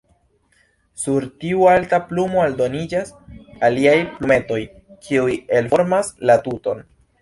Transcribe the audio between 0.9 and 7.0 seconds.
Sur tiu alta plumo aldoniĝas aliaj plumetoj, kiuj elformas la tuton.